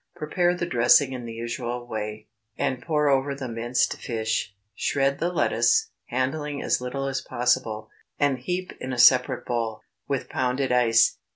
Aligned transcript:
Prepare 0.15 0.55
the 0.55 0.65
dressing 0.65 1.13
in 1.13 1.25
the 1.27 1.31
usual 1.33 1.85
way, 1.85 2.27
and 2.57 2.81
pour 2.81 3.07
over 3.07 3.35
the 3.35 3.47
minced 3.47 3.97
fish. 3.97 4.55
Shred 4.73 5.19
the 5.19 5.31
lettuce, 5.31 5.91
handling 6.05 6.59
as 6.59 6.81
little 6.81 7.05
as 7.05 7.21
possible, 7.21 7.91
and 8.19 8.39
heap 8.39 8.71
in 8.81 8.93
a 8.93 8.97
separate 8.97 9.45
bowl, 9.45 9.81
with 10.07 10.27
pounded 10.27 10.71
ice. 10.71 11.19